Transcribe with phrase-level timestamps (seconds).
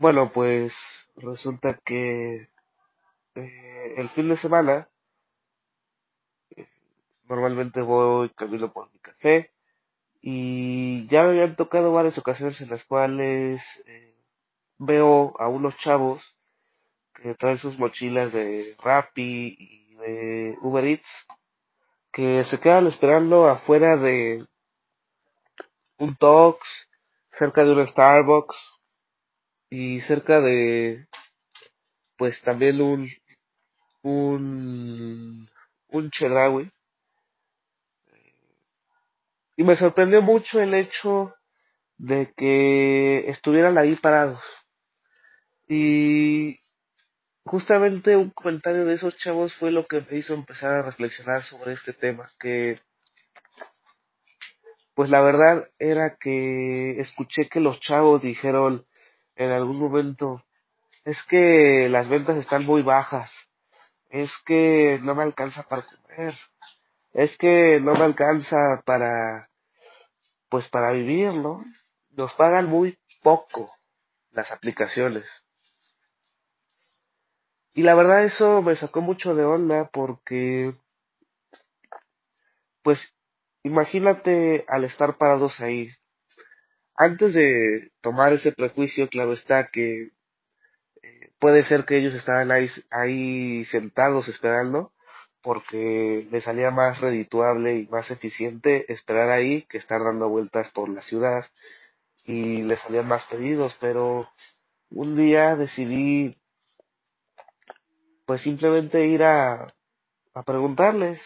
[0.00, 0.72] Bueno, pues
[1.16, 2.48] resulta que
[3.34, 4.88] eh, el fin de semana
[7.28, 9.50] normalmente voy camino por mi café
[10.20, 14.14] y ya me habían tocado varias ocasiones en las cuales eh,
[14.78, 16.22] veo a unos chavos
[17.14, 21.10] que traen sus mochilas de Rappi y de Uber Eats
[22.12, 24.46] que se quedan esperando afuera de
[25.98, 26.60] un Tox,
[27.32, 28.77] cerca de un Starbucks
[29.70, 31.06] y cerca de
[32.16, 33.10] pues también un
[34.02, 35.48] un
[35.88, 36.70] un Chedraui
[39.56, 41.34] Y me sorprendió mucho el hecho
[41.96, 44.40] de que estuvieran ahí parados.
[45.66, 46.60] Y
[47.44, 51.72] justamente un comentario de esos chavos fue lo que me hizo empezar a reflexionar sobre
[51.72, 52.80] este tema, que
[54.94, 58.86] pues la verdad era que escuché que los chavos dijeron
[59.38, 60.44] en algún momento,
[61.04, 63.30] es que las ventas están muy bajas,
[64.10, 66.34] es que no me alcanza para comer,
[67.12, 69.48] es que no me alcanza para,
[70.48, 71.64] pues para vivir, ¿no?
[72.10, 73.72] Nos pagan muy poco
[74.32, 75.24] las aplicaciones.
[77.74, 80.74] Y la verdad eso me sacó mucho de onda porque,
[82.82, 83.00] pues,
[83.62, 85.88] imagínate al estar parados ahí.
[87.00, 90.10] Antes de tomar ese prejuicio, claro está que
[91.02, 94.92] eh, puede ser que ellos estaban ahí, ahí sentados esperando
[95.40, 100.88] porque les salía más redituable y más eficiente esperar ahí que estar dando vueltas por
[100.88, 101.44] la ciudad
[102.24, 104.28] y les salían más pedidos, pero
[104.90, 106.36] un día decidí
[108.26, 109.72] pues simplemente ir a,
[110.34, 111.20] a preguntarles,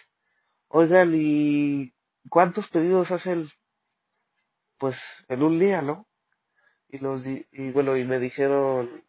[0.68, 1.94] oigan, ¿y
[2.28, 3.48] cuántos pedidos hacen
[4.82, 4.96] pues
[5.28, 6.08] en un día, no?
[6.88, 9.04] Y los y bueno, y me dijeron,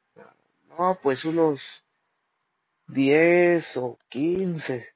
[0.69, 1.59] no, pues unos
[2.89, 4.88] 10 o 15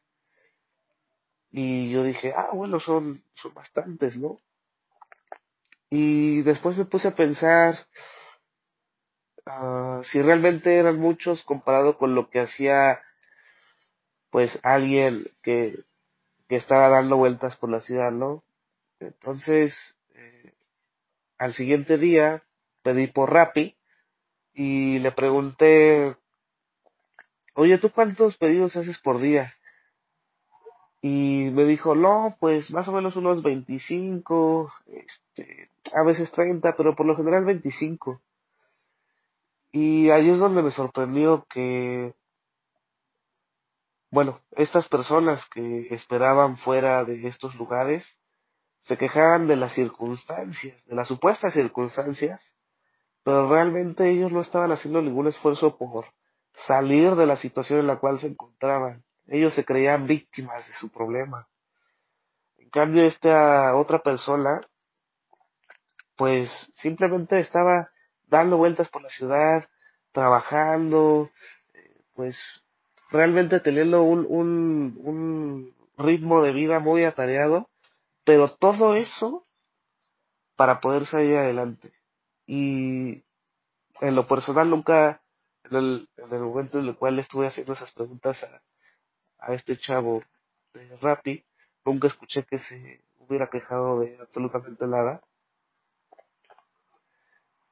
[1.50, 4.38] Y yo dije, ah, bueno, son, son bastantes, ¿no?
[5.90, 7.88] Y después me puse a pensar
[9.48, 13.02] ah, si realmente eran muchos comparado con lo que hacía
[14.30, 15.86] pues alguien que,
[16.48, 18.44] que estaba dando vueltas por la ciudad, ¿no?
[19.00, 19.97] Entonces,
[21.38, 22.44] al siguiente día
[22.82, 23.76] pedí por Rappi
[24.54, 26.16] y le pregunté,
[27.54, 29.54] oye, ¿tú cuántos pedidos haces por día?
[31.02, 36.96] Y me dijo, no, pues más o menos unos 25, este, a veces 30, pero
[36.96, 38.20] por lo general 25.
[39.72, 42.16] Y ahí es donde me sorprendió que,
[44.10, 48.04] bueno, estas personas que esperaban fuera de estos lugares
[48.88, 52.42] se quejaban de las circunstancias, de las supuestas circunstancias,
[53.24, 56.06] pero realmente ellos no estaban haciendo ningún esfuerzo por
[56.66, 59.04] salir de la situación en la cual se encontraban.
[59.28, 61.48] Ellos se creían víctimas de su problema.
[62.58, 64.62] En cambio, esta otra persona,
[66.16, 67.90] pues simplemente estaba
[68.28, 69.68] dando vueltas por la ciudad,
[70.14, 71.30] trabajando,
[72.14, 72.38] pues
[73.12, 77.70] realmente teniendo un, un, un ritmo de vida muy atareado,
[78.28, 79.46] pero todo eso
[80.58, 81.94] para poder salir adelante.
[82.46, 83.24] Y
[84.02, 85.22] en lo personal nunca,
[85.64, 88.62] en el, en el momento en el cual estuve haciendo esas preguntas a,
[89.40, 90.26] a este chavo
[90.74, 91.46] de Rappi,
[91.86, 95.22] nunca escuché que se hubiera quejado de absolutamente nada.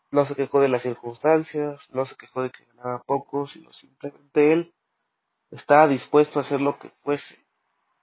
[0.09, 4.53] No se quejó de las circunstancias, no se quejó de que ganaba poco, sino simplemente
[4.53, 4.73] él
[5.51, 7.45] estaba dispuesto a hacer lo que fuese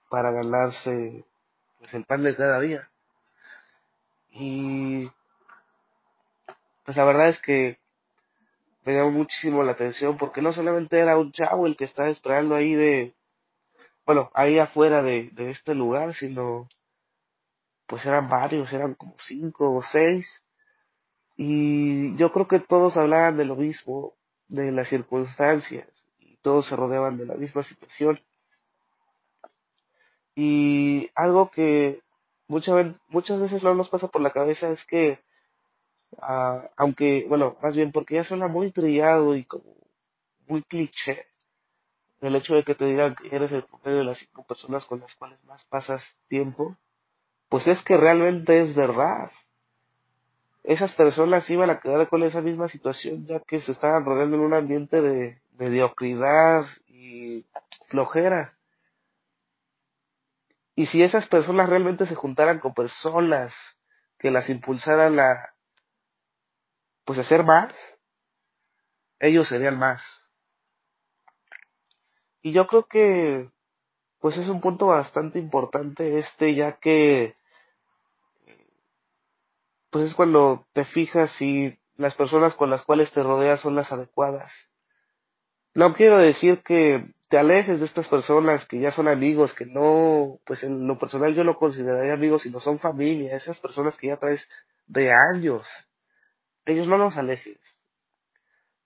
[0.07, 1.25] para ganarse
[1.83, 2.89] pues el pan de cada día.
[4.31, 5.11] Y
[6.85, 7.77] pues la verdad es que
[8.85, 12.55] me llamó muchísimo la atención porque no solamente era un chavo el que estaba esperando
[12.55, 13.13] ahí de,
[14.05, 16.69] bueno, ahí afuera de, de este lugar, sino
[17.85, 20.25] pues eran varios, eran como cinco o seis.
[21.35, 24.13] Y yo creo que todos hablaban de lo mismo,
[24.47, 25.89] de las circunstancias,
[26.19, 28.21] y todos se rodeaban de la misma situación.
[30.35, 32.01] Y algo que
[32.47, 35.19] muchas, ve- muchas veces no nos pasa por la cabeza es que,
[36.21, 39.75] ah, aunque, bueno, más bien porque ya suena muy trillado y como
[40.47, 41.25] muy cliché,
[42.21, 44.99] el hecho de que te digan que eres el promedio de las cinco personas con
[45.01, 46.77] las cuales más pasas tiempo,
[47.49, 49.31] pues es que realmente es verdad.
[50.63, 54.43] Esas personas iban a quedar con esa misma situación ya que se estaban rodeando en
[54.43, 57.45] un ambiente de mediocridad y
[57.87, 58.57] flojera.
[60.75, 63.53] Y si esas personas realmente se juntaran con personas
[64.17, 65.53] que las impulsaran a,
[67.05, 67.73] pues, a hacer más,
[69.19, 70.01] ellos serían más.
[72.41, 73.49] Y yo creo que
[74.19, 77.35] pues es un punto bastante importante este, ya que
[79.89, 83.91] pues es cuando te fijas si las personas con las cuales te rodeas son las
[83.91, 84.51] adecuadas.
[85.73, 90.39] No quiero decir que te alejes de estas personas que ya son amigos, que no,
[90.45, 94.17] pues en lo personal yo no consideraría amigos, sino son familia, esas personas que ya
[94.17, 94.47] traes
[94.85, 95.65] de años.
[96.63, 97.57] Ellos no los alejes.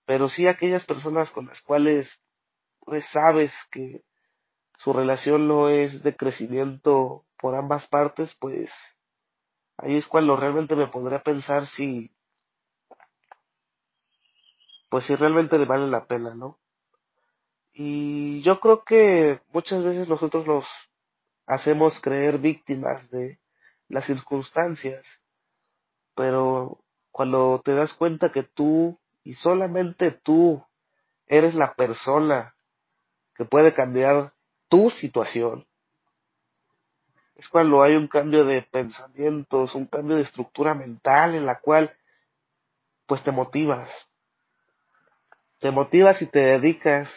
[0.06, 2.10] Pero sí aquellas personas con las cuales
[2.80, 4.00] pues sabes que
[4.78, 8.70] su relación no es de crecimiento por ambas partes, pues
[9.76, 12.10] ahí es cuando realmente me podría pensar si,
[14.88, 16.58] pues si realmente le vale la pena, ¿no?
[17.80, 20.64] Y yo creo que muchas veces nosotros nos
[21.46, 23.38] hacemos creer víctimas de
[23.86, 25.06] las circunstancias,
[26.16, 26.80] pero
[27.12, 30.60] cuando te das cuenta que tú y solamente tú
[31.28, 32.56] eres la persona
[33.36, 34.32] que puede cambiar
[34.68, 35.64] tu situación,
[37.36, 41.96] es cuando hay un cambio de pensamientos, un cambio de estructura mental en la cual
[43.06, 43.88] pues te motivas.
[45.60, 47.08] Te motivas y te dedicas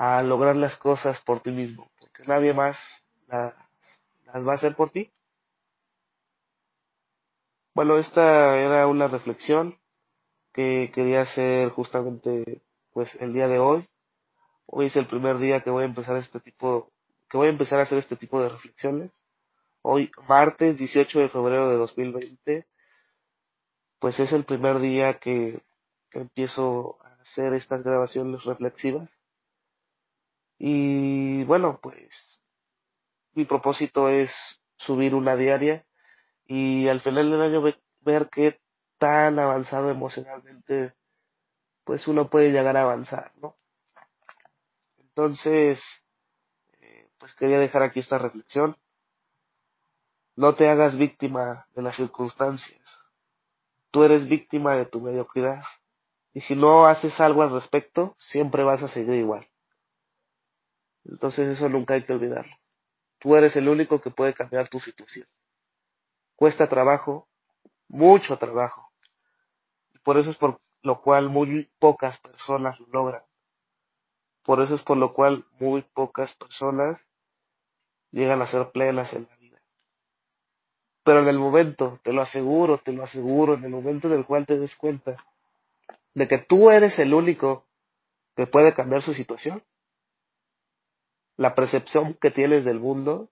[0.00, 2.78] a lograr las cosas por ti mismo, porque nadie más
[3.28, 3.54] las,
[4.34, 5.12] va a hacer por ti.
[7.74, 9.78] Bueno, esta era una reflexión
[10.54, 12.62] que quería hacer justamente
[12.94, 13.86] pues el día de hoy.
[14.64, 16.90] Hoy es el primer día que voy a empezar este tipo
[17.28, 19.10] que voy a empezar a hacer este tipo de reflexiones.
[19.82, 22.66] Hoy, martes 18 de febrero de 2020,
[23.98, 25.60] pues es el primer día que,
[26.12, 29.10] empiezo a hacer estas grabaciones reflexivas.
[30.62, 32.38] Y bueno, pues
[33.32, 34.30] mi propósito es
[34.76, 35.86] subir una diaria
[36.44, 37.62] y al final del año
[38.00, 38.60] ver qué
[38.98, 40.92] tan avanzado emocionalmente
[41.84, 43.56] pues uno puede llegar a avanzar, ¿no?
[44.98, 45.80] Entonces,
[47.16, 48.76] pues quería dejar aquí esta reflexión.
[50.36, 52.82] No te hagas víctima de las circunstancias.
[53.90, 55.62] Tú eres víctima de tu mediocridad.
[56.34, 59.49] Y si no haces algo al respecto, siempre vas a seguir igual.
[61.04, 62.54] Entonces eso nunca hay que olvidarlo.
[63.18, 65.26] Tú eres el único que puede cambiar tu situación.
[66.36, 67.28] Cuesta trabajo,
[67.88, 68.90] mucho trabajo.
[70.02, 73.22] Por eso es por lo cual muy pocas personas lo logran.
[74.42, 76.98] Por eso es por lo cual muy pocas personas
[78.10, 79.60] llegan a ser plenas en la vida.
[81.04, 84.26] Pero en el momento, te lo aseguro, te lo aseguro, en el momento en el
[84.26, 85.16] cual te des cuenta
[86.14, 87.66] de que tú eres el único
[88.36, 89.62] que puede cambiar su situación,
[91.40, 93.30] la percepción que tienes del mundo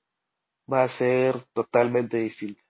[0.72, 2.62] va a ser totalmente distinta.